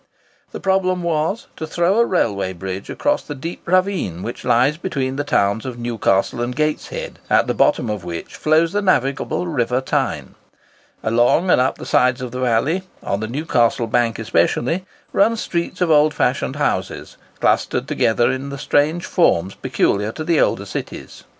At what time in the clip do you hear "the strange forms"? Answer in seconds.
18.49-19.53